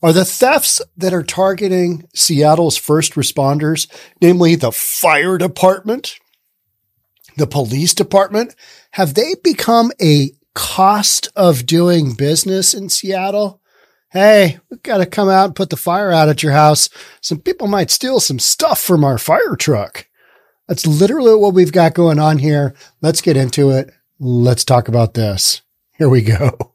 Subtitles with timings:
[0.00, 3.88] Are the thefts that are targeting Seattle's first responders,
[4.20, 6.20] namely the fire department,
[7.36, 8.54] the police department,
[8.92, 13.60] have they become a cost of doing business in Seattle?
[14.10, 16.88] Hey, we've got to come out and put the fire out at your house.
[17.20, 20.06] Some people might steal some stuff from our fire truck.
[20.68, 22.74] That's literally what we've got going on here.
[23.02, 23.90] Let's get into it.
[24.20, 25.62] Let's talk about this.
[25.96, 26.67] Here we go.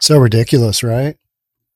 [0.00, 1.16] So ridiculous, right?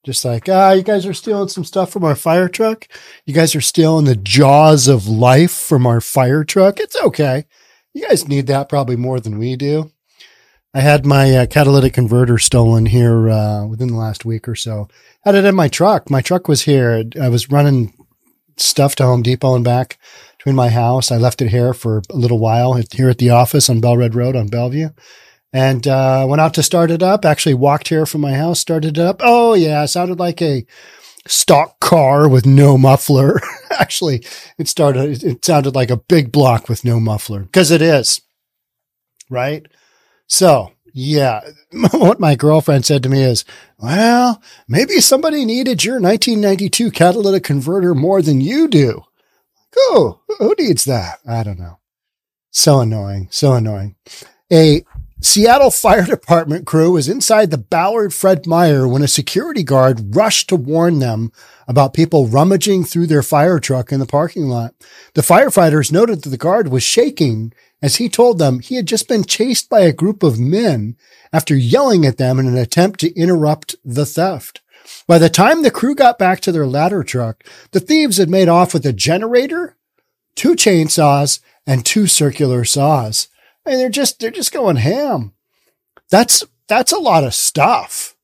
[0.05, 2.87] Just like, ah, you guys are stealing some stuff from our fire truck.
[3.27, 6.80] You guys are stealing the jaws of life from our fire truck.
[6.80, 7.45] It's okay.
[7.92, 9.92] You guys need that probably more than we do.
[10.73, 14.89] I had my uh, catalytic converter stolen here uh, within the last week or so.
[15.23, 16.09] Had it in my truck.
[16.09, 17.05] My truck was here.
[17.20, 17.92] I was running
[18.56, 19.98] stuff to Home Depot and back
[20.39, 21.11] between my house.
[21.11, 24.37] I left it here for a little while here at the office on Bel-Red Road
[24.37, 24.91] on Bellevue
[25.52, 27.24] and uh, went out to start it up.
[27.24, 29.20] Actually, walked here from my house, started it up.
[29.20, 30.64] Oh yeah, sounded like a
[31.27, 33.41] stock car with no muffler.
[33.78, 34.25] Actually,
[34.58, 35.22] it started.
[35.22, 38.20] It sounded like a big block with no muffler because it is,
[39.28, 39.66] right?
[40.27, 41.41] So yeah,
[41.92, 43.44] what my girlfriend said to me is,
[43.78, 49.03] well, maybe somebody needed your 1992 catalytic converter more than you do.
[49.77, 51.20] Oh, who needs that?
[51.27, 51.78] I don't know.
[52.50, 53.28] So annoying.
[53.30, 53.94] So annoying.
[54.53, 54.84] A
[55.22, 60.48] Seattle Fire Department crew was inside the Ballard Fred Meyer when a security guard rushed
[60.48, 61.30] to warn them
[61.68, 64.74] about people rummaging through their fire truck in the parking lot.
[65.12, 69.08] The firefighters noted that the guard was shaking as he told them he had just
[69.08, 70.96] been chased by a group of men
[71.34, 74.62] after yelling at them in an attempt to interrupt the theft.
[75.06, 78.48] By the time the crew got back to their ladder truck, the thieves had made
[78.48, 79.76] off with a generator,
[80.34, 83.28] two chainsaws, and two circular saws.
[83.70, 85.32] Mean, they're just they're just going ham.
[86.10, 88.16] That's that's a lot of stuff,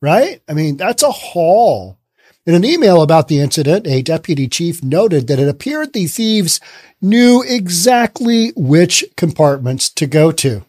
[0.00, 0.40] right?
[0.48, 1.98] I mean, that's a haul.
[2.46, 6.58] In an email about the incident, a deputy chief noted that it appeared the thieves
[7.02, 10.64] knew exactly which compartments to go to.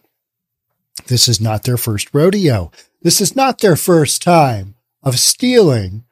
[1.06, 2.70] This is not their first rodeo.
[3.00, 6.04] This is not their first time of stealing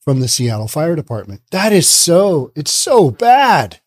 [0.00, 1.40] from the Seattle Fire Department.
[1.50, 3.80] That is so, it's so bad.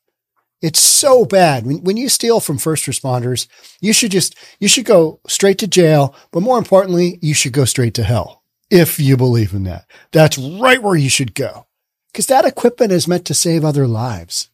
[0.64, 1.66] It's so bad.
[1.66, 3.48] When, when you steal from first responders,
[3.82, 6.16] you should just, you should go straight to jail.
[6.32, 9.86] But more importantly, you should go straight to hell if you believe in that.
[10.14, 11.68] That's right where you should go
[12.12, 14.50] because that equipment is meant to save other lives.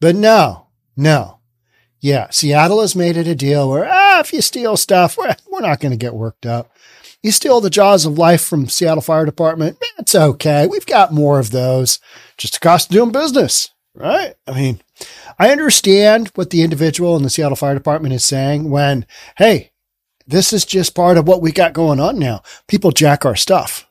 [0.00, 1.40] But no, no.
[2.00, 5.62] Yeah, Seattle has made it a deal where, ah, if you steal stuff, we're, we're
[5.62, 6.70] not going to get worked up.
[7.22, 10.66] You steal the jaws of life from Seattle Fire Department, it's okay.
[10.66, 11.98] We've got more of those.
[12.36, 14.34] Just the cost of doing business, right?
[14.46, 14.82] I mean,
[15.38, 19.06] I understand what the individual in the Seattle Fire Department is saying when,
[19.36, 19.72] hey,
[20.26, 22.42] this is just part of what we got going on now.
[22.66, 23.86] People jack our stuff.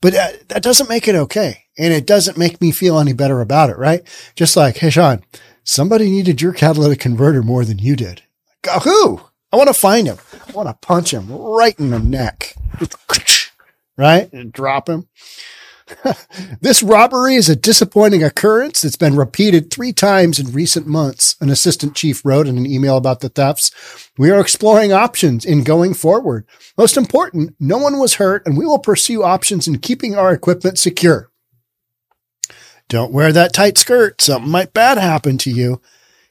[0.00, 1.64] But that, that doesn't make it okay.
[1.78, 4.02] And it doesn't make me feel any better about it, right?
[4.34, 5.22] Just like, hey, Sean,
[5.64, 8.22] somebody needed your catalytic converter more than you did.
[8.62, 9.20] Go, who?
[9.52, 10.18] I want to find him.
[10.48, 12.54] I want to punch him right in the neck.
[13.96, 14.32] Right?
[14.32, 15.08] And drop him.
[16.60, 21.50] this robbery is a disappointing occurrence that's been repeated three times in recent months, an
[21.50, 23.70] assistant chief wrote in an email about the thefts.
[24.18, 26.46] We are exploring options in going forward.
[26.76, 30.78] Most important, no one was hurt and we will pursue options in keeping our equipment
[30.78, 31.30] secure.
[32.88, 34.20] Don't wear that tight skirt.
[34.20, 35.80] Something might bad happen to you.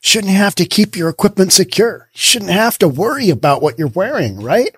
[0.02, 2.10] Shouldn't have to keep your equipment secure.
[2.14, 4.76] Shouldn't have to worry about what you're wearing, right?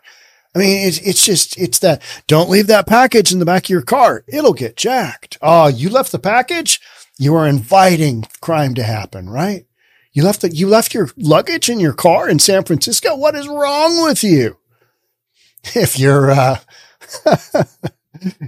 [0.54, 3.70] I mean, it's, it's just, it's that don't leave that package in the back of
[3.70, 4.24] your car.
[4.28, 5.38] It'll get jacked.
[5.42, 6.82] Oh, you left the package.
[7.18, 9.66] You are inviting crime to happen, right?
[10.12, 13.16] You left the, you left your luggage in your car in San Francisco.
[13.16, 14.58] What is wrong with you?
[15.76, 16.60] If you're, uh,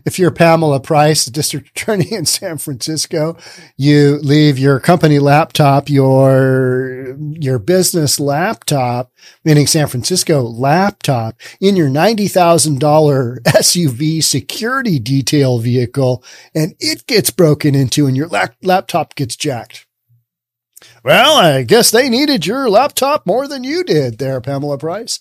[0.05, 3.37] if you're Pamela Price, the district attorney in San Francisco,
[3.77, 9.11] you leave your company laptop, your, your business laptop,
[9.43, 16.23] meaning San Francisco laptop in your $90,000 SUV security detail vehicle
[16.53, 19.85] and it gets broken into and your lap- laptop gets jacked.
[21.03, 25.19] Well, I guess they needed your laptop more than you did there, Pamela Price.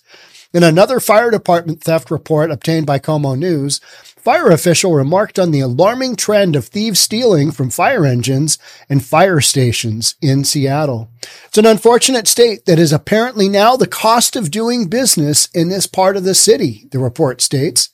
[0.53, 3.81] In another fire department theft report obtained by KOMO News,
[4.23, 9.41] fire official remarked on the alarming trend of thieves stealing from fire engines and fire
[9.41, 11.09] stations in Seattle.
[11.45, 15.87] It's an unfortunate state that is apparently now the cost of doing business in this
[15.87, 17.89] part of the city, the report states.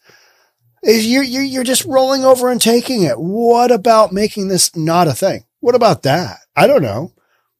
[0.83, 3.19] You're, you're, just rolling over and taking it.
[3.19, 5.43] What about making this not a thing?
[5.59, 6.37] What about that?
[6.55, 7.11] I don't know.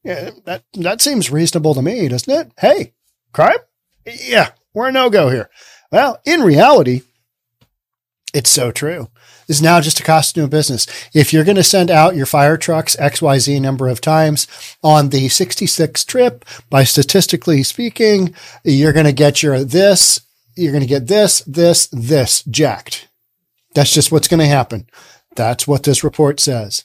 [0.04, 2.52] Yeah, that, that seems reasonable to me, doesn't it?
[2.58, 2.94] Hey,
[3.32, 3.58] crime?
[4.06, 5.50] Yeah, we're a no go here.
[5.92, 7.02] Well, in reality,
[8.32, 9.08] It's so true.
[9.46, 10.86] This is now just a cost of doing business.
[11.12, 14.46] If you're going to send out your fire trucks XYZ number of times
[14.82, 20.20] on the 66 trip, by statistically speaking, you're going to get your this,
[20.54, 23.08] you're going to get this, this, this jacked.
[23.74, 24.86] That's just what's going to happen.
[25.34, 26.84] That's what this report says.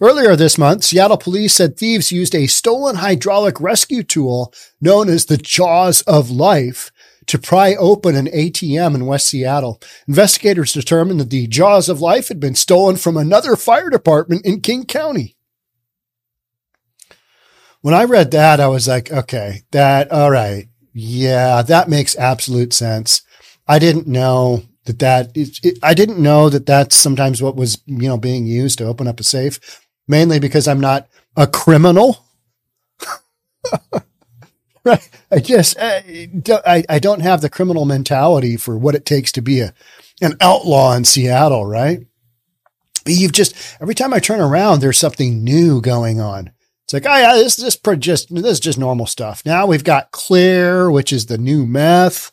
[0.00, 5.26] Earlier this month, Seattle police said thieves used a stolen hydraulic rescue tool known as
[5.26, 6.90] the Jaws of Life
[7.30, 9.80] to pry open an ATM in West Seattle.
[10.08, 14.60] Investigators determined that the Jaws of Life had been stolen from another fire department in
[14.60, 15.36] King County.
[17.82, 20.68] When I read that, I was like, okay, that, all right.
[20.92, 23.22] Yeah, that makes absolute sense.
[23.68, 27.80] I didn't know that that, it, it, I didn't know that that's sometimes what was,
[27.86, 29.60] you know, being used to open up a safe,
[30.08, 32.26] mainly because I'm not a criminal.
[34.84, 35.08] right.
[35.30, 36.00] I just, uh,
[36.66, 39.74] I, I don't have the criminal mentality for what it takes to be a,
[40.22, 42.00] an outlaw in Seattle, right?
[43.06, 46.52] You've just, every time I turn around, there's something new going on.
[46.84, 49.44] It's like, oh yeah, this, this, just, this is just normal stuff.
[49.44, 52.32] Now we've got clear, which is the new meth.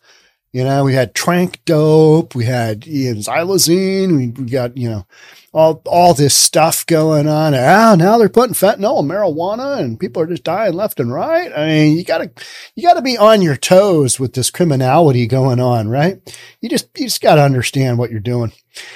[0.57, 5.06] You know, we had tranq dope, we had you xylazine, we, we got, you know,
[5.54, 7.54] all all this stuff going on.
[7.54, 11.51] Ah, now they're putting fentanyl and marijuana, and people are just dying left and right.
[11.56, 12.31] I mean, you gotta
[12.74, 16.18] you gotta be on your toes with this criminality going on, right?
[16.60, 18.51] You just you just gotta understand what you're doing.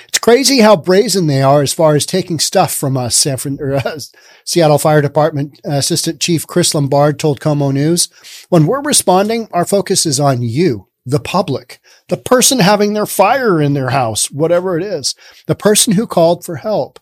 [0.08, 3.16] It's crazy how brazen they are as far as taking stuff from us.
[3.16, 4.00] San Fran, or, uh,
[4.46, 8.10] Seattle Fire Department Assistant Chief Chris Lombard told KOMO News,
[8.50, 13.62] "When we're responding, our focus is on you." The public, the person having their fire
[13.62, 15.16] in their house, whatever it is,
[15.48, 17.00] the person who called for help.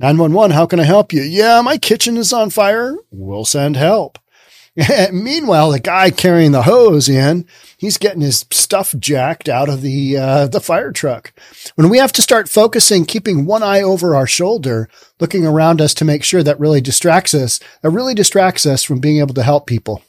[0.00, 1.22] 911, how can I help you?
[1.22, 2.96] Yeah, my kitchen is on fire.
[3.10, 4.18] We'll send help.
[5.12, 10.16] Meanwhile, the guy carrying the hose in, he's getting his stuff jacked out of the
[10.16, 11.32] uh, the fire truck.
[11.74, 14.88] When we have to start focusing, keeping one eye over our shoulder,
[15.20, 18.98] looking around us to make sure that really distracts us, that really distracts us from
[18.98, 20.02] being able to help people.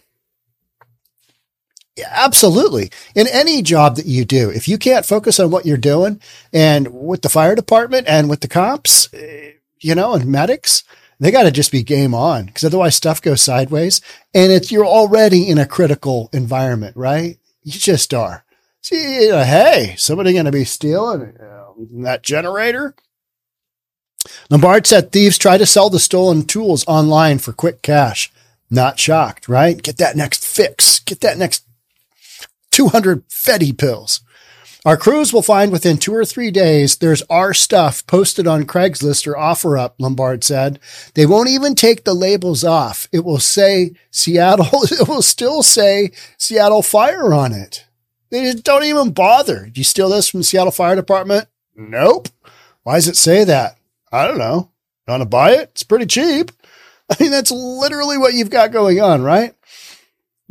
[2.01, 2.90] Absolutely.
[3.16, 6.19] In any job that you do, if you can't focus on what you're doing
[6.51, 10.84] and with the fire department and with the cops, eh, you know, and medics,
[11.19, 14.01] they got to just be game on because otherwise stuff goes sideways
[14.34, 17.38] and it's, you're already in a critical environment, right?
[17.63, 18.44] You just are.
[18.81, 21.66] See, hey, somebody going to be stealing uh,
[22.04, 22.95] that generator?
[24.50, 28.31] Lombard said thieves try to sell the stolen tools online for quick cash.
[28.69, 29.81] Not shocked, right?
[29.81, 31.00] Get that next fix.
[31.00, 31.63] Get that next
[32.73, 34.21] 200 Fetty pills.
[34.83, 39.27] Our crews will find within two or three days there's our stuff posted on Craigslist
[39.27, 40.79] or OfferUp, Lombard said.
[41.13, 43.07] They won't even take the labels off.
[43.13, 47.85] It will say Seattle, it will still say Seattle Fire on it.
[48.31, 49.69] They don't even bother.
[49.71, 51.47] Do you steal this from Seattle Fire Department?
[51.75, 52.27] Nope.
[52.81, 53.77] Why does it say that?
[54.11, 54.71] I don't know.
[55.07, 55.69] You want to buy it?
[55.71, 56.51] It's pretty cheap.
[57.09, 59.53] I mean, that's literally what you've got going on, right?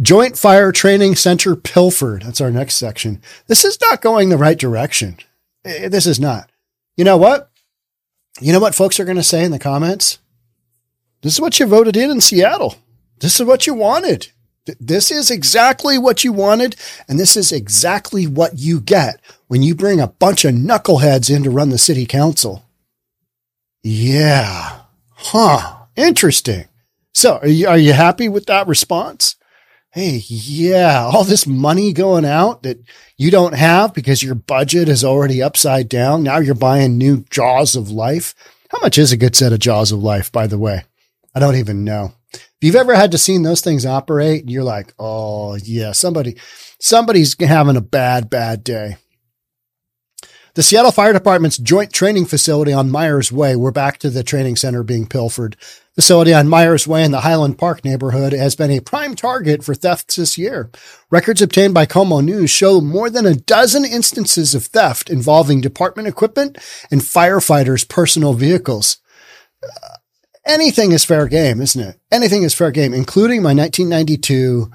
[0.03, 2.23] Joint Fire Training Center pilfered.
[2.23, 3.23] That's our next section.
[3.47, 5.17] This is not going the right direction.
[5.65, 6.51] Eh, this is not.
[6.97, 7.51] You know what?
[8.41, 10.19] You know what folks are going to say in the comments?
[11.23, 12.77] This is what you voted in in Seattle.
[13.21, 14.29] This is what you wanted.
[14.81, 16.75] This is exactly what you wanted.
[17.09, 21.45] And this is exactly what you get when you bring a bunch of knuckleheads in
[21.45, 22.65] to run the city council.
[23.83, 24.81] Yeah.
[25.11, 25.77] Huh.
[25.95, 26.67] Interesting.
[27.15, 29.37] So are you, are you happy with that response?
[29.93, 32.83] Hey, yeah, all this money going out that
[33.19, 36.23] you don't have because your budget is already upside down.
[36.23, 38.35] Now you're buying new jaws of life.
[38.71, 40.85] How much is a good set of jaws of life, by the way?
[41.35, 42.15] I don't even know.
[42.33, 46.37] If you've ever had to seen those things operate, you're like, oh yeah, somebody,
[46.81, 48.97] somebody's having a bad, bad day.
[50.55, 54.57] The Seattle Fire Department's joint training facility on Myers Way, we're back to the training
[54.57, 55.57] center being pilfered.
[55.95, 59.75] Facility on Myers Way in the Highland Park neighborhood has been a prime target for
[59.75, 60.71] thefts this year.
[61.11, 66.07] Records obtained by KOMO News show more than a dozen instances of theft involving department
[66.07, 66.59] equipment
[66.91, 68.99] and firefighters' personal vehicles.
[69.65, 69.97] Uh,
[70.45, 71.99] anything is fair game, isn't it?
[72.11, 74.71] Anything is fair game, including my 1992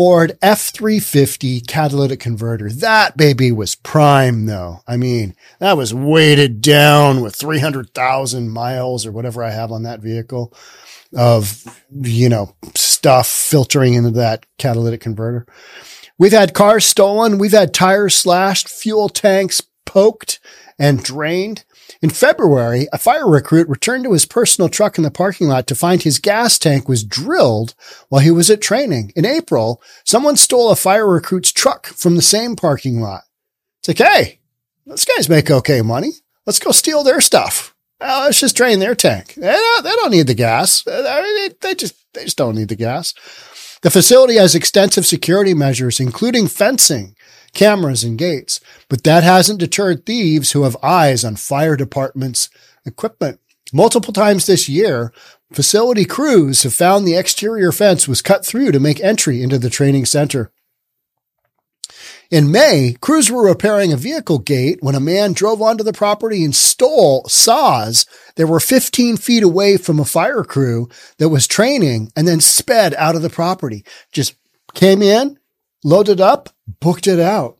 [0.00, 2.70] Ford F350 catalytic converter.
[2.70, 4.78] That baby was prime though.
[4.86, 10.00] I mean, that was weighted down with 300,000 miles or whatever I have on that
[10.00, 10.54] vehicle
[11.14, 15.44] of, you know, stuff filtering into that catalytic converter.
[16.16, 17.36] We've had cars stolen.
[17.36, 20.40] We've had tires slashed, fuel tanks poked
[20.78, 21.66] and drained.
[22.02, 25.74] In February, a fire recruit returned to his personal truck in the parking lot to
[25.74, 27.74] find his gas tank was drilled
[28.08, 29.12] while he was at training.
[29.16, 33.22] In April, someone stole a fire recruit's truck from the same parking lot.
[33.80, 34.38] It's like, hey,
[34.86, 36.10] Those guys make okay money.
[36.46, 37.74] Let's go steal their stuff.
[38.00, 39.34] Let's just drain their tank.
[39.34, 40.82] They don't, they don't need the gas.
[40.82, 43.14] They, they just they just don't need the gas.
[43.82, 47.14] The facility has extensive security measures, including fencing,
[47.52, 52.48] cameras, and gates, but that hasn't deterred thieves who have eyes on fire department's
[52.84, 53.40] equipment.
[53.72, 55.12] Multiple times this year,
[55.52, 59.70] facility crews have found the exterior fence was cut through to make entry into the
[59.70, 60.50] training center.
[62.30, 66.44] In May, crews were repairing a vehicle gate when a man drove onto the property
[66.44, 70.88] and stole saws that were 15 feet away from a fire crew
[71.18, 73.84] that was training and then sped out of the property.
[74.12, 74.36] Just
[74.74, 75.40] came in,
[75.82, 76.49] loaded up,
[76.80, 77.58] booked it out.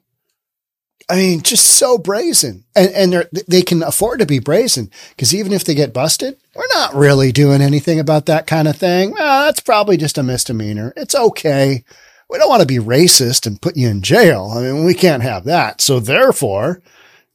[1.08, 2.64] I mean, just so brazen.
[2.76, 6.36] And, and they they can afford to be brazen because even if they get busted,
[6.54, 9.12] we're not really doing anything about that kind of thing.
[9.12, 10.92] Well, that's probably just a misdemeanor.
[10.96, 11.84] It's okay
[12.30, 14.52] we don't want to be racist and put you in jail.
[14.54, 15.80] I mean, we can't have that.
[15.80, 16.80] So therefore,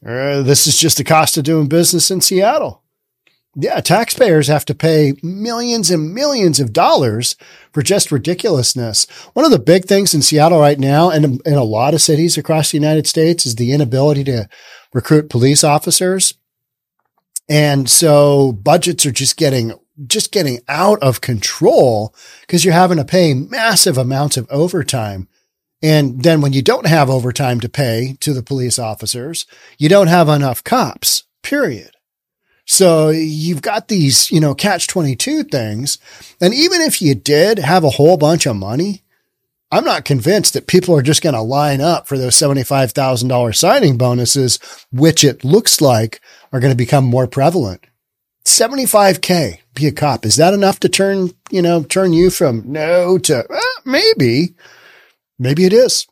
[0.06, 2.82] uh, this is just the cost of doing business in Seattle.
[3.58, 7.38] Yeah, taxpayers have to pay millions and millions of dollars
[7.72, 9.06] for just ridiculousness.
[9.34, 12.38] One of the big things in Seattle right now and in a lot of cities
[12.38, 14.50] across the United States is the inability to
[14.94, 16.34] recruit police officers.
[17.48, 19.74] And so budgets are just getting
[20.08, 25.30] just getting out of control because you're having to pay massive amounts of overtime.
[25.82, 29.46] And then when you don't have overtime to pay to the police officers,
[29.78, 31.95] you don't have enough cops, period.
[32.65, 36.00] So you've got these, you know, catch 22 things.
[36.41, 39.03] And even if you did have a whole bunch of money,
[39.72, 43.98] I'm not convinced that people are just going to line up for those $75,000 signing
[43.98, 44.60] bonuses,
[44.91, 47.86] which it looks like are going to become more prevalent.
[48.45, 50.25] 75K, be a cop.
[50.25, 54.55] Is that enough to turn, you know, turn you from no to eh, maybe?
[55.39, 56.07] Maybe it is.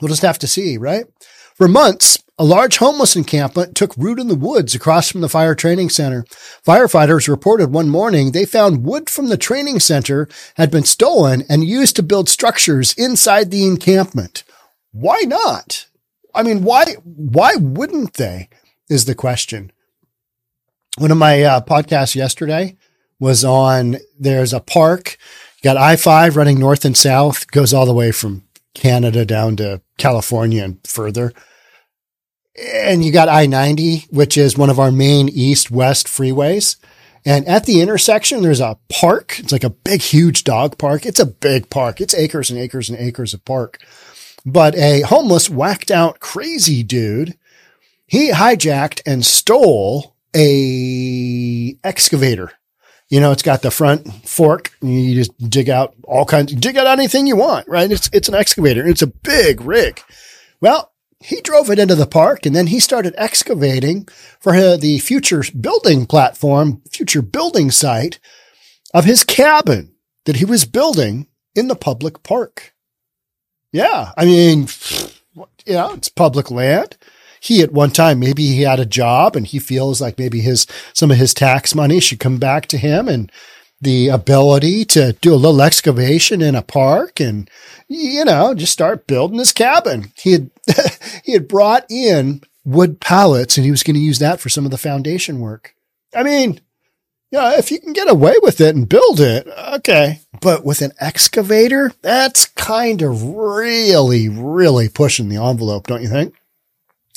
[0.00, 1.04] We'll just have to see, right?
[1.54, 5.54] For months, a large homeless encampment took root in the woods across from the fire
[5.54, 6.24] training center.
[6.66, 11.64] Firefighters reported one morning they found wood from the training center had been stolen and
[11.64, 14.42] used to build structures inside the encampment.
[14.90, 15.86] Why not?
[16.34, 18.48] I mean, why, why wouldn't they
[18.88, 19.70] is the question
[20.98, 22.76] one of my uh, podcasts yesterday
[23.18, 25.16] was on there's a park,
[25.62, 29.80] got I 5 running north and south, goes all the way from Canada down to
[29.98, 31.32] California and further.
[32.56, 36.76] And you got I 90, which is one of our main east west freeways.
[37.26, 39.38] And at the intersection, there's a park.
[39.38, 41.06] It's like a big, huge dog park.
[41.06, 42.00] It's a big park.
[42.00, 43.80] It's acres and acres and acres of park.
[44.44, 47.38] But a homeless, whacked out, crazy dude,
[48.06, 52.52] he hijacked and stole a excavator.
[53.08, 54.72] You know, it's got the front fork.
[54.82, 57.90] You just dig out all kinds, dig out anything you want, right?
[57.90, 58.86] It's, it's an excavator.
[58.86, 60.02] It's a big rig.
[60.60, 60.92] Well,
[61.24, 64.06] he drove it into the park and then he started excavating
[64.40, 68.18] for the future building platform, future building site
[68.92, 69.94] of his cabin
[70.26, 72.74] that he was building in the public park.
[73.72, 74.12] Yeah.
[74.16, 74.68] I mean,
[75.74, 76.96] know, it's public land
[77.44, 80.66] he at one time maybe he had a job and he feels like maybe his
[80.94, 83.30] some of his tax money should come back to him and
[83.84, 87.48] the ability to do a little excavation in a park and
[87.88, 90.50] you know just start building his cabin he had
[91.24, 94.64] he had brought in wood pallets and he was going to use that for some
[94.64, 95.74] of the foundation work
[96.14, 96.60] i mean
[97.34, 100.20] yeah, if you can get away with it and build it, okay.
[100.40, 106.36] But with an excavator, that's kind of really, really pushing the envelope, don't you think?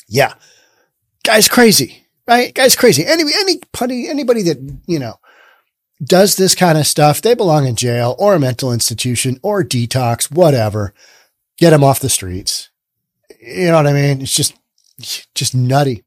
[0.08, 0.34] Yeah.
[1.22, 2.52] Guy's crazy, right?
[2.52, 3.06] Guy's crazy.
[3.06, 5.20] Any, anybody, anybody that, you know,
[6.02, 10.30] does this kind of stuff, they belong in jail or a mental institution or detox,
[10.30, 10.94] whatever.
[11.56, 12.70] Get them off the streets.
[13.40, 14.22] You know what I mean?
[14.22, 14.56] It's just,
[15.34, 16.04] just nutty.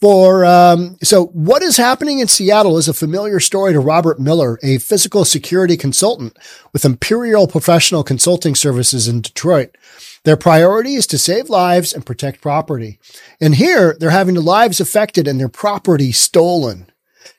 [0.00, 4.58] For, um, so what is happening in Seattle is a familiar story to Robert Miller,
[4.62, 6.36] a physical security consultant
[6.74, 9.78] with Imperial Professional Consulting Services in Detroit.
[10.24, 12.98] Their priority is to save lives and protect property.
[13.40, 16.86] And here they're having their lives affected and their property stolen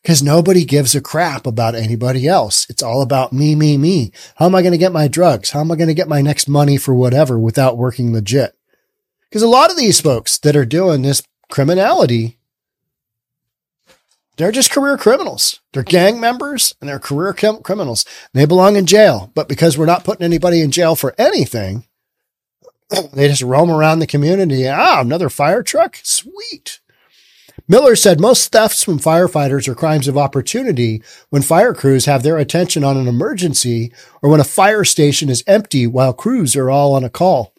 [0.01, 2.67] because nobody gives a crap about anybody else.
[2.69, 4.11] It's all about me, me, me.
[4.35, 5.51] How am I going to get my drugs?
[5.51, 8.57] How am I going to get my next money for whatever without working legit?
[9.29, 12.37] Because a lot of these folks that are doing this criminality,
[14.37, 15.61] they're just career criminals.
[15.73, 18.05] They're gang members and they're career criminals.
[18.33, 19.31] They belong in jail.
[19.33, 21.85] But because we're not putting anybody in jail for anything,
[23.13, 24.67] they just roam around the community.
[24.67, 25.99] Ah, another fire truck?
[26.03, 26.79] Sweet.
[27.67, 32.37] Miller said most thefts from firefighters are crimes of opportunity when fire crews have their
[32.37, 33.91] attention on an emergency
[34.21, 37.55] or when a fire station is empty while crews are all on a call.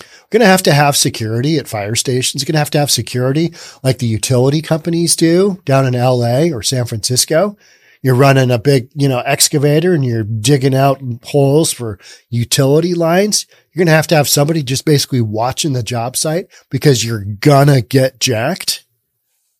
[0.00, 2.44] We're going to have to have security at fire stations.
[2.44, 6.54] We're going to have to have security like the utility companies do down in LA
[6.54, 7.56] or San Francisco.
[8.02, 11.98] You're running a big, you know, excavator and you're digging out holes for
[12.30, 13.46] utility lines.
[13.72, 17.24] You're going to have to have somebody just basically watching the job site because you're
[17.24, 18.84] gonna get jacked.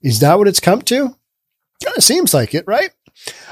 [0.03, 1.17] Is that what it's come to?
[1.85, 2.91] Kind of seems like it, right?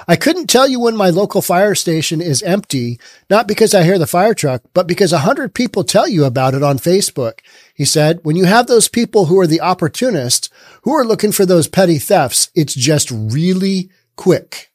[0.06, 3.98] I couldn't tell you when my local fire station is empty, not because I hear
[3.98, 7.40] the fire truck, but because a hundred people tell you about it on Facebook.
[7.74, 10.48] He said, when you have those people who are the opportunists,
[10.82, 14.70] who are looking for those petty thefts, it's just really quick.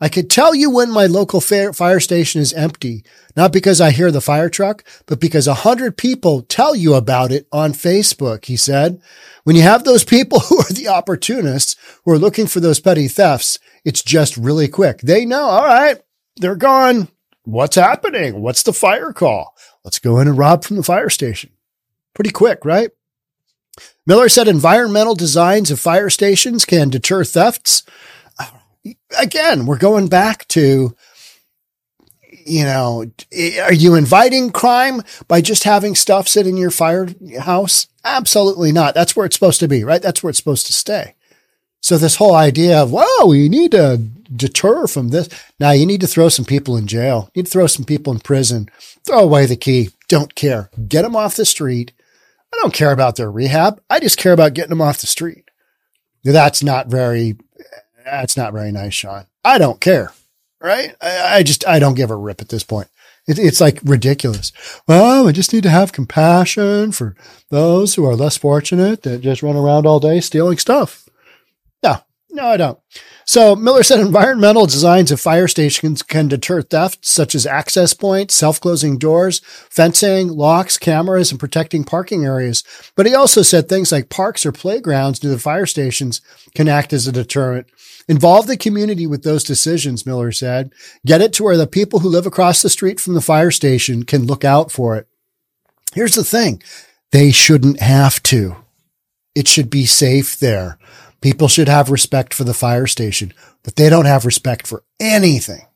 [0.00, 3.04] I could tell you when my local fire station is empty,
[3.36, 7.32] not because I hear the fire truck, but because a hundred people tell you about
[7.32, 9.00] it on Facebook, he said.
[9.42, 11.74] When you have those people who are the opportunists
[12.04, 15.00] who are looking for those petty thefts, it's just really quick.
[15.00, 16.00] They know, all right,
[16.36, 17.08] they're gone.
[17.42, 18.40] What's happening?
[18.40, 19.56] What's the fire call?
[19.84, 21.50] Let's go in and rob from the fire station.
[22.14, 22.90] Pretty quick, right?
[24.06, 27.84] Miller said environmental designs of fire stations can deter thefts
[29.18, 30.94] again, we're going back to,
[32.44, 37.88] you know, eh, are you inviting crime by just having stuff sit in your firehouse?
[38.04, 38.94] Absolutely not.
[38.94, 40.02] That's where it's supposed to be, right?
[40.02, 41.14] That's where it's supposed to stay.
[41.80, 45.28] So this whole idea of, well, we need to deter from this.
[45.60, 47.30] Now you need to throw some people in jail.
[47.34, 48.68] You need to throw some people in prison.
[49.06, 49.90] Throw away the key.
[50.08, 50.70] Don't care.
[50.88, 51.92] Get them off the street.
[52.52, 53.80] I don't care about their rehab.
[53.88, 55.50] I just care about getting them off the street.
[56.24, 57.36] That's not very
[58.10, 59.26] that's not very nice, Sean.
[59.44, 60.12] I don't care.
[60.60, 60.94] Right.
[61.00, 62.88] I, I just, I don't give a rip at this point.
[63.26, 64.52] It, it's like ridiculous.
[64.88, 67.14] Well, we just need to have compassion for
[67.50, 71.07] those who are less fortunate that just run around all day stealing stuff.
[72.38, 72.78] No, I don't.
[73.24, 78.36] So Miller said environmental designs of fire stations can deter theft, such as access points,
[78.36, 82.62] self-closing doors, fencing, locks, cameras, and protecting parking areas.
[82.94, 86.20] But he also said things like parks or playgrounds near the fire stations
[86.54, 87.66] can act as a deterrent.
[88.06, 90.70] Involve the community with those decisions, Miller said.
[91.04, 94.04] Get it to where the people who live across the street from the fire station
[94.04, 95.08] can look out for it.
[95.92, 96.62] Here's the thing.
[97.10, 98.54] They shouldn't have to.
[99.34, 100.78] It should be safe there.
[101.20, 105.66] People should have respect for the fire station, but they don't have respect for anything.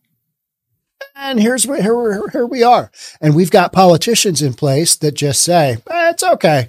[1.14, 2.90] And here's where here, here we are.
[3.20, 6.68] And we've got politicians in place that just say, eh, it's okay.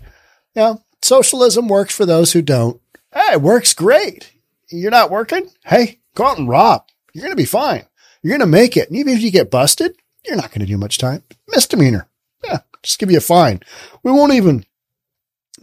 [0.55, 2.79] You know, socialism works for those who don't.
[3.13, 4.33] Hey, it works great
[4.73, 6.85] you're not working, hey, go out and rob.
[7.13, 7.85] You're going to be fine.
[8.21, 8.89] You're going to make it.
[8.89, 11.23] And even if you get busted, you're not going to do much time.
[11.49, 12.07] Misdemeanor.
[12.43, 13.61] Yeah, just give you a fine.
[14.01, 14.65] We won't even,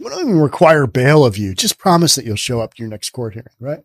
[0.01, 1.53] we don't even require bail of you.
[1.53, 3.83] Just promise that you'll show up to your next court hearing, right?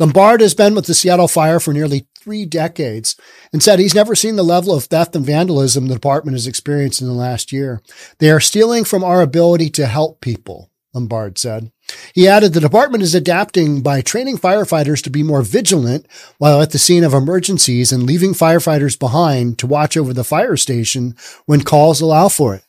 [0.00, 3.16] Lombard has been with the Seattle Fire for nearly three decades
[3.52, 7.00] and said he's never seen the level of theft and vandalism the department has experienced
[7.00, 7.80] in the last year.
[8.18, 11.72] They are stealing from our ability to help people, Lombard said.
[12.14, 16.06] He added the department is adapting by training firefighters to be more vigilant
[16.38, 20.56] while at the scene of emergencies and leaving firefighters behind to watch over the fire
[20.56, 22.64] station when calls allow for it.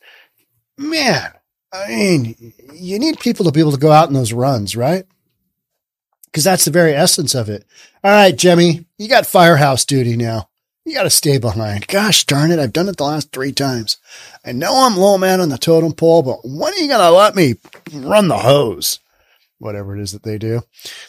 [0.78, 1.32] Man,
[1.72, 5.04] I mean, you need people to be able to go out in those runs, right?
[6.26, 7.64] Because that's the very essence of it.
[8.02, 10.48] All right, Jimmy, you got firehouse duty now.
[10.84, 11.86] You got to stay behind.
[11.86, 12.58] Gosh darn it.
[12.58, 13.98] I've done it the last three times.
[14.44, 17.10] I know I'm low man on the totem pole, but when are you going to
[17.10, 17.56] let me
[17.92, 18.98] run the hose?
[19.60, 20.62] whatever it is that they do.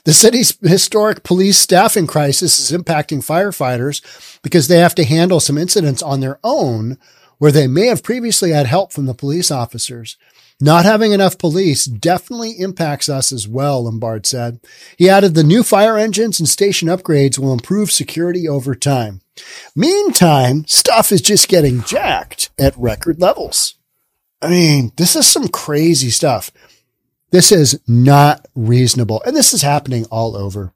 [0.04, 5.58] The city's historic police staffing crisis is impacting firefighters because they have to handle some
[5.58, 6.97] incidents on their own
[7.38, 10.17] where they may have previously had help from the police officers.
[10.62, 14.60] Not having enough police definitely impacts us as well, Lombard said.
[14.95, 19.21] He added the new fire engines and station upgrades will improve security over time.
[19.76, 23.76] Meantime, stuff is just getting jacked at record levels.
[24.39, 26.52] I mean, this is some crazy stuff.
[27.32, 29.24] This is not reasonable.
[29.26, 30.74] And this is happening all over.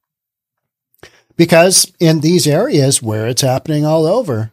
[1.37, 4.51] Because in these areas where it's happening all over,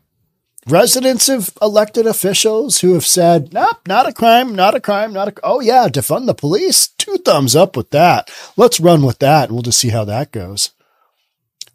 [0.67, 5.29] residents of elected officials who have said, nope, not a crime, not a crime, not
[5.29, 6.89] a, oh yeah, defund the police.
[6.89, 8.31] Two thumbs up with that.
[8.57, 9.45] Let's run with that.
[9.45, 10.71] And we'll just see how that goes.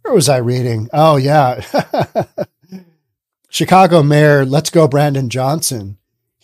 [0.02, 0.90] Where was I reading?
[0.94, 1.62] Oh yeah.
[3.50, 5.98] Chicago Mayor, let's go Brandon Johnson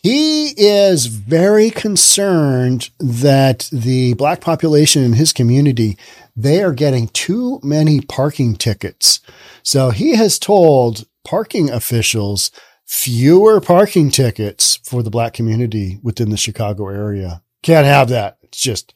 [0.04, 5.98] he is very concerned that the black population in his community,
[6.36, 9.22] they are getting too many parking tickets.
[9.64, 12.52] So he has told parking officials
[12.86, 17.42] fewer parking tickets for the black community within the Chicago area.
[17.62, 18.38] Can't have that.
[18.44, 18.94] It's just,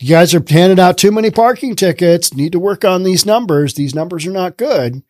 [0.00, 2.34] you guys are handing out too many parking tickets.
[2.34, 3.74] Need to work on these numbers.
[3.74, 5.02] These numbers are not good.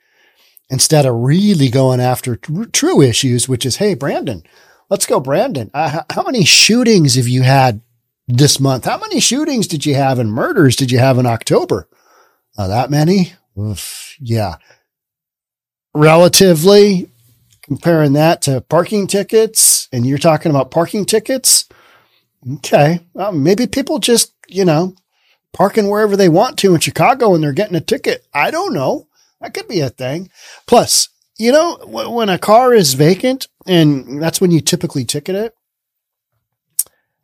[0.68, 4.42] Instead of really going after true issues, which is, Hey, Brandon,
[4.90, 5.70] Let's go, Brandon.
[5.72, 7.80] Uh, how many shootings have you had
[8.26, 8.86] this month?
[8.86, 11.88] How many shootings did you have and murders did you have in October?
[12.58, 13.34] Uh, that many?
[13.56, 14.56] Oof, yeah.
[15.94, 17.11] Relatively,
[17.62, 21.68] comparing that to parking tickets, and you're talking about parking tickets.
[22.55, 23.00] Okay.
[23.12, 24.94] Well, maybe people just, you know,
[25.53, 28.24] parking wherever they want to in Chicago and they're getting a ticket.
[28.33, 29.09] I don't know.
[29.40, 30.31] That could be a thing.
[30.66, 35.55] Plus, you know, when a car is vacant and that's when you typically ticket it,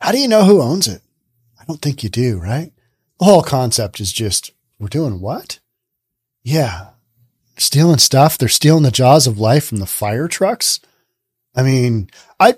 [0.00, 1.02] how do you know who owns it?
[1.60, 2.72] I don't think you do, right?
[3.18, 5.60] The whole concept is just, we're doing what?
[6.42, 6.90] Yeah.
[7.58, 8.36] Stealing stuff.
[8.36, 10.80] They're stealing the jaws of life from the fire trucks.
[11.54, 12.54] I mean, I,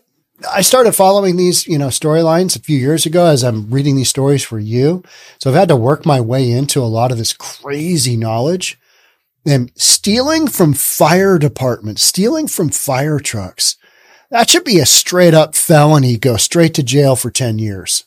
[0.51, 4.09] I started following these, you know, storylines a few years ago as I'm reading these
[4.09, 5.05] stories for you.
[5.39, 8.79] So I've had to work my way into a lot of this crazy knowledge
[9.47, 13.77] and stealing from fire departments, stealing from fire trucks.
[14.31, 16.17] That should be a straight up felony.
[16.17, 18.05] Go straight to jail for 10 years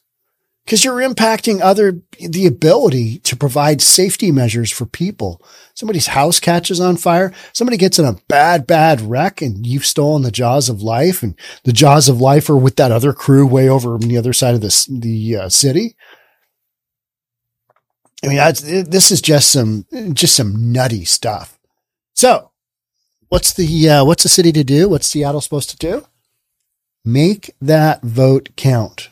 [0.65, 5.41] because you're impacting other, the ability to provide safety measures for people.
[5.73, 7.33] Somebody's house catches on fire.
[7.53, 11.37] Somebody gets in a bad, bad wreck and you've stolen the jaws of life and
[11.63, 14.53] the jaws of life are with that other crew way over on the other side
[14.55, 15.95] of this, the uh, city.
[18.23, 18.37] I mean,
[18.87, 21.57] this is just some, just some nutty stuff.
[22.13, 22.51] So
[23.29, 24.87] what's the, uh, what's the city to do?
[24.89, 26.05] What's Seattle supposed to do?
[27.03, 29.09] Make that vote count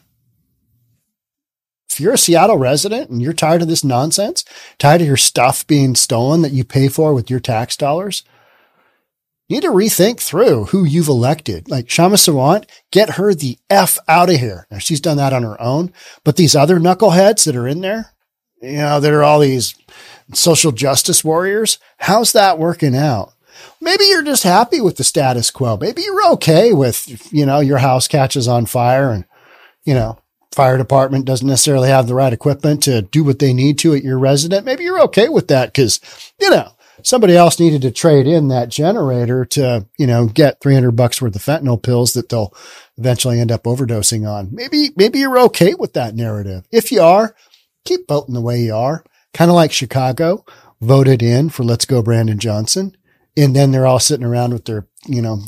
[2.00, 4.46] if you're a Seattle resident and you're tired of this nonsense,
[4.78, 8.24] tired of your stuff being stolen that you pay for with your tax dollars,
[9.50, 11.70] you need to rethink through who you've elected.
[11.70, 14.66] Like Kshama Sawant, get her the F out of here.
[14.72, 15.92] Now she's done that on her own,
[16.24, 18.14] but these other knuckleheads that are in there,
[18.62, 19.76] you know, that are all these
[20.34, 23.34] social justice warriors, how's that working out?
[23.82, 25.76] Maybe you're just happy with the status quo.
[25.76, 29.26] Maybe you're okay with, you know, your house catches on fire and,
[29.84, 30.18] you know,
[30.52, 34.04] fire department doesn't necessarily have the right equipment to do what they need to at
[34.04, 36.00] your resident, maybe you're okay with that because,
[36.40, 36.72] you know,
[37.04, 41.36] somebody else needed to trade in that generator to, you know, get 300 bucks worth
[41.36, 42.54] of fentanyl pills that they'll
[42.98, 44.50] eventually end up overdosing on.
[44.52, 46.66] Maybe, maybe you're okay with that narrative.
[46.72, 47.36] If you are,
[47.86, 49.04] keep voting the way you are.
[49.34, 50.44] Kind of like Chicago
[50.82, 52.96] voted in for Let's Go Brandon Johnson.
[53.40, 55.44] And then they're all sitting around with their, you know,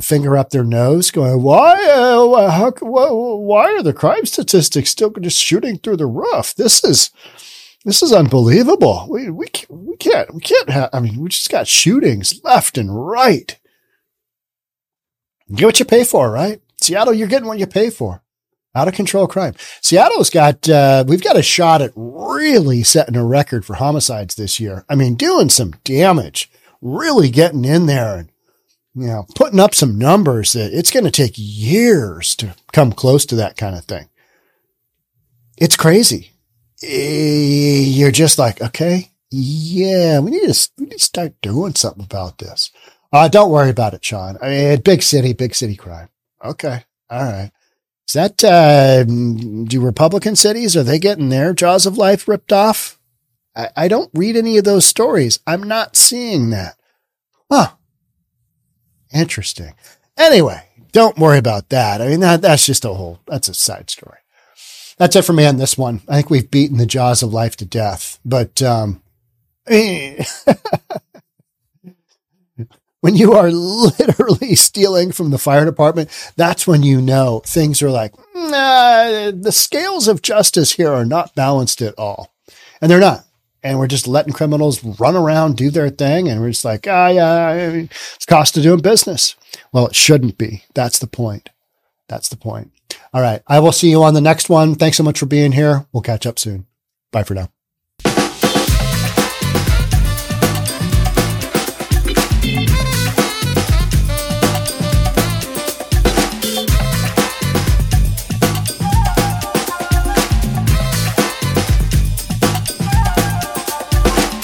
[0.00, 1.74] finger up their nose, going, "Why?
[1.90, 2.70] Uh, how?
[2.80, 6.54] Why are the crime statistics still just shooting through the roof?
[6.54, 7.10] This is."
[7.84, 9.08] This is unbelievable.
[9.10, 12.94] We, we, we can't, we can't have, I mean, we just got shootings left and
[13.08, 13.58] right.
[15.52, 16.60] get what you pay for, right?
[16.80, 18.22] Seattle, you're getting what you pay for.
[18.74, 19.54] Out of control crime.
[19.80, 24.60] Seattle's got, uh, we've got a shot at really setting a record for homicides this
[24.60, 24.84] year.
[24.88, 28.28] I mean, doing some damage, really getting in there and
[28.94, 33.24] you know, putting up some numbers that it's going to take years to come close
[33.26, 34.08] to that kind of thing.
[35.56, 36.32] It's crazy.
[36.82, 42.04] Eh, you're just like, okay, yeah, we need to, we need to start doing something
[42.04, 42.70] about this.
[43.12, 44.36] Uh, don't worry about it, Sean.
[44.42, 46.08] I mean, big city, big city crime.
[46.44, 46.84] Okay.
[47.08, 47.50] All right.
[48.08, 52.98] Is that, uh, do Republican cities, are they getting their jaws of life ripped off?
[53.56, 55.38] I, I don't read any of those stories.
[55.46, 56.76] I'm not seeing that.
[57.50, 57.72] Huh.
[59.12, 59.74] Interesting.
[60.16, 60.62] Anyway,
[60.92, 62.00] don't worry about that.
[62.00, 64.18] I mean, that, that's just a whole, that's a side story.
[64.98, 66.02] That's it for me on this one.
[66.08, 69.02] I think we've beaten the jaws of life to death, but, um,
[69.66, 70.24] when
[73.16, 78.14] you are literally stealing from the fire department, that's when you know things are like,
[78.34, 82.32] nah, the scales of justice here are not balanced at all.
[82.80, 83.24] And they're not
[83.62, 86.28] and we're just letting criminals run around, do their thing.
[86.28, 89.36] And we're just like, ah, yeah, it's cost of doing business.
[89.72, 90.64] Well, it shouldn't be.
[90.74, 91.50] That's the point.
[92.08, 92.72] That's the point.
[93.14, 93.42] All right.
[93.46, 94.74] I will see you on the next one.
[94.74, 95.86] Thanks so much for being here.
[95.92, 96.66] We'll catch up soon.
[97.12, 97.51] Bye for now.